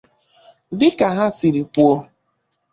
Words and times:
dịka 0.79 1.07
ha 1.15 1.25
siri 1.37 1.61
kwuo 1.71 1.97